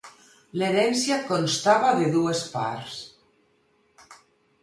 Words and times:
L’herència 0.59 1.17
constava 1.27 1.91
de 2.01 2.07
dues 2.15 2.41
parts. 2.55 2.97